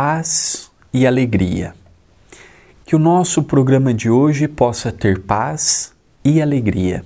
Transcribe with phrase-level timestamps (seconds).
[0.00, 1.74] paz e alegria.
[2.86, 5.92] Que o nosso programa de hoje possa ter paz
[6.24, 7.04] e alegria.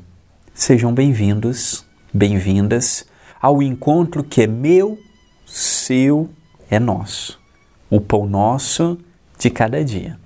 [0.53, 3.07] Sejam bem-vindos, bem-vindas
[3.41, 4.99] ao encontro que é meu,
[5.47, 6.29] seu,
[6.71, 7.41] é nosso.
[7.89, 8.99] O pão nosso
[9.39, 10.19] de cada dia.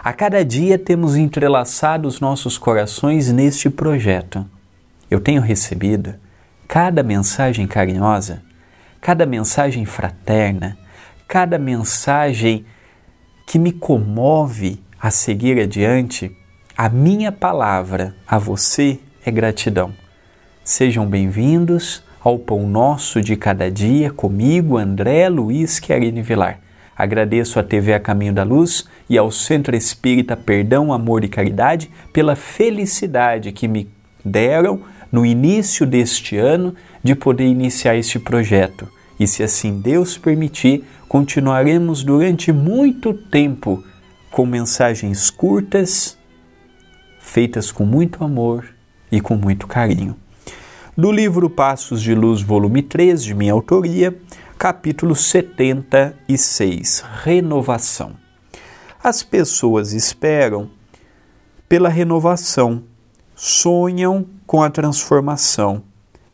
[0.00, 4.46] A cada dia temos entrelaçado os nossos corações neste projeto.
[5.10, 6.14] Eu tenho recebido
[6.68, 8.44] cada mensagem carinhosa,
[9.00, 10.78] cada mensagem fraterna,
[11.32, 12.66] cada mensagem
[13.46, 16.30] que me comove a seguir adiante,
[16.76, 19.94] a minha palavra a você é gratidão.
[20.62, 26.58] Sejam bem-vindos ao Pão Nosso de Cada Dia comigo, André Luiz Querini Vilar.
[26.94, 31.90] Agradeço à TV A Caminho da Luz e ao Centro Espírita Perdão, Amor e Caridade
[32.12, 33.88] pela felicidade que me
[34.22, 38.86] deram no início deste ano de poder iniciar este projeto.
[39.22, 43.84] E se assim Deus permitir, continuaremos durante muito tempo
[44.32, 46.18] com mensagens curtas,
[47.20, 48.74] feitas com muito amor
[49.12, 50.16] e com muito carinho.
[50.98, 54.12] Do livro Passos de Luz, volume 3, de minha autoria,
[54.58, 58.16] capítulo 76 Renovação.
[59.00, 60.68] As pessoas esperam
[61.68, 62.82] pela renovação,
[63.36, 65.84] sonham com a transformação,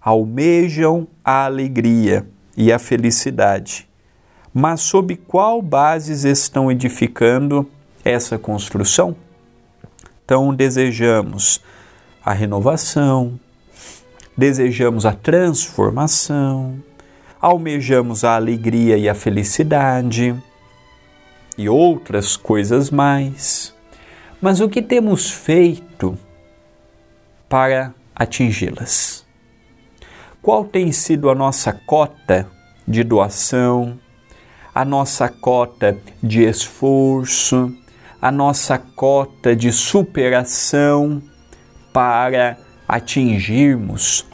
[0.01, 2.27] almejam a alegria
[2.59, 3.89] e a felicidade.
[4.53, 7.71] Mas sob qual bases estão edificando
[8.05, 9.15] essa construção?
[10.25, 11.63] Então, desejamos
[12.23, 13.39] a renovação,
[14.37, 16.83] desejamos a transformação,
[17.41, 20.35] almejamos a alegria e a felicidade
[21.57, 23.73] e outras coisas mais.
[24.43, 26.19] Mas o que temos feito
[27.49, 29.28] para atingi-las?
[30.41, 32.49] Qual tem sido a nossa cota
[32.87, 33.99] de doação,
[34.75, 37.75] a nossa cota de esforço,
[38.23, 41.21] a nossa cota de superação
[41.93, 42.57] para
[42.87, 44.25] atingirmos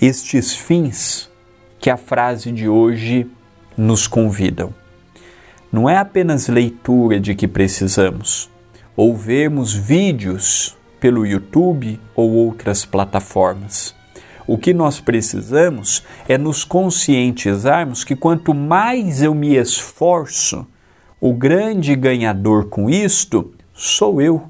[0.00, 1.30] estes fins
[1.80, 3.30] que a frase de hoje
[3.76, 4.74] nos convidam.
[5.72, 8.50] Não é apenas leitura de que precisamos,
[8.96, 13.94] ou vermos vídeos pelo YouTube ou outras plataformas.
[14.46, 20.66] O que nós precisamos é nos conscientizarmos que quanto mais eu me esforço,
[21.20, 24.42] o grande ganhador com isto sou eu.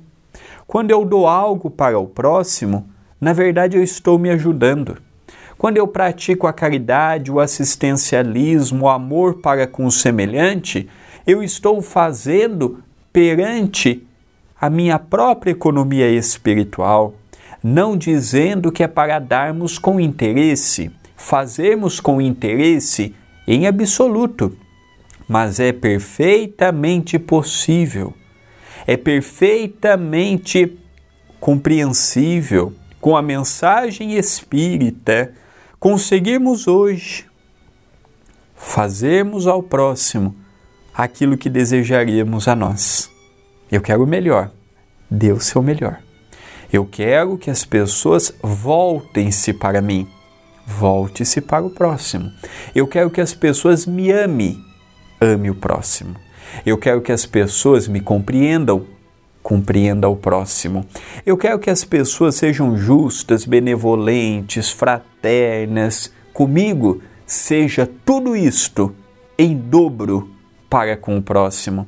[0.67, 2.89] Quando eu dou algo para o próximo,
[3.21, 4.99] na verdade eu estou me ajudando.
[5.57, 10.89] Quando eu pratico a caridade, o assistencialismo, o amor para com o semelhante,
[11.25, 14.05] eu estou fazendo perante
[14.61, 17.15] a minha própria economia espiritual,
[17.65, 23.15] não dizendo que é para darmos com interesse, fazermos com interesse
[23.49, 24.55] em absoluto,
[25.27, 28.13] mas é perfeitamente possível,
[28.87, 30.79] é perfeitamente
[31.41, 35.33] compreensível com a mensagem espírita
[35.81, 37.25] conseguirmos hoje
[38.55, 40.37] fazermos ao próximo
[40.95, 43.11] aquilo que desejaríamos a nós.
[43.73, 44.51] Eu quero o melhor,
[45.11, 46.05] dê o seu melhor.
[46.75, 50.09] Eu quero que as pessoas voltem-se para mim,
[50.67, 52.33] volte-se para o próximo.
[52.75, 54.59] Eu quero que as pessoas me amem,
[55.21, 56.17] ame o próximo.
[56.67, 58.87] Eu quero que as pessoas me compreendam,
[59.41, 60.85] compreenda o próximo.
[61.25, 66.13] Eu quero que as pessoas sejam justas, benevolentes, fraternas.
[66.33, 68.93] Comigo, seja tudo isto
[69.39, 70.29] em dobro
[70.69, 71.87] para com o próximo.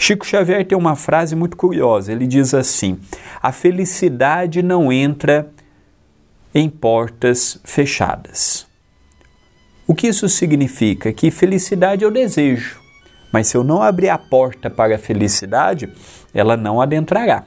[0.00, 2.12] Chico Xavier tem uma frase muito curiosa.
[2.12, 3.00] Ele diz assim:
[3.42, 5.50] A felicidade não entra
[6.54, 8.66] em portas fechadas.
[9.86, 11.12] O que isso significa?
[11.12, 12.80] Que felicidade eu desejo,
[13.32, 15.92] mas se eu não abrir a porta para a felicidade,
[16.32, 17.44] ela não adentrará.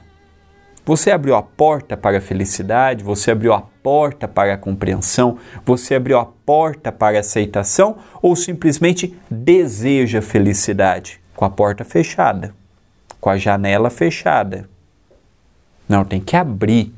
[0.84, 5.94] Você abriu a porta para a felicidade, você abriu a porta para a compreensão, você
[5.94, 12.54] abriu a porta para a aceitação ou simplesmente deseja felicidade com a porta fechada,
[13.20, 14.70] com a janela fechada?
[15.88, 16.94] Não, tem que abrir,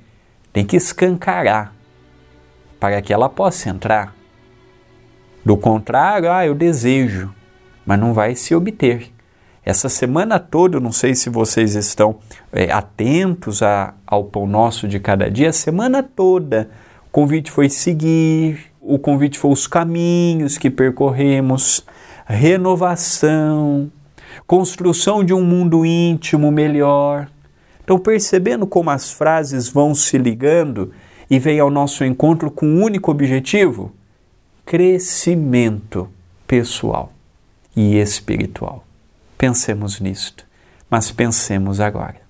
[0.53, 1.73] tem que escancarar
[2.79, 4.15] para que ela possa entrar.
[5.43, 7.35] Do contrário, ah, eu desejo,
[7.87, 9.11] mas não vai se obter.
[9.65, 12.17] Essa semana toda, eu não sei se vocês estão
[12.53, 16.69] é, atentos a, ao pão nosso de cada dia, a semana toda
[17.07, 21.83] o convite foi seguir, o convite foi os caminhos que percorremos,
[22.27, 23.91] renovação,
[24.47, 27.29] construção de um mundo íntimo melhor.
[27.83, 30.93] Então, percebendo como as frases vão se ligando
[31.31, 33.93] e vem ao nosso encontro com um único objetivo:
[34.65, 36.09] crescimento
[36.47, 37.13] pessoal
[37.77, 38.85] e espiritual
[39.37, 40.47] Pensemos nisto,
[40.89, 42.24] mas pensemos agora.